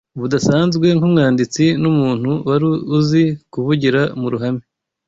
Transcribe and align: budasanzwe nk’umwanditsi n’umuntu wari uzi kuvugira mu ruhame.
budasanzwe 0.19 0.87
nk’umwanditsi 0.97 1.65
n’umuntu 1.81 2.31
wari 2.47 2.65
uzi 2.97 3.23
kuvugira 3.53 4.01
mu 4.19 4.27
ruhame. 4.33 4.63